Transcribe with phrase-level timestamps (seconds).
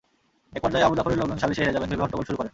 [0.57, 2.49] একপর্যায়ে আবু জাফরের লোকজন সালিসে হেরে যাবেন ভেবে হট্টগোল শুরু করেন।